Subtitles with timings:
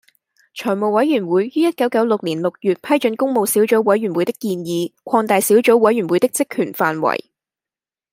[0.57, 7.17] 財務委員會於一九九六年六月批准工務小組委員會的建議，擴大小組委員會的職權範圍